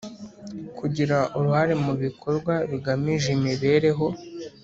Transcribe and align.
Kugira 0.77 1.17
uruhare 1.37 1.73
mu 1.85 1.93
bikorwa 2.03 2.53
bigamije 2.69 3.29
imibereho 3.37 4.05